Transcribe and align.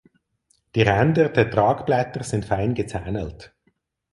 Die 0.73 0.81
Ränder 0.81 1.29
der 1.29 1.51
Tragblätter 1.51 2.23
sind 2.23 2.45
fein 2.45 2.73
gezähnelt. 2.73 3.53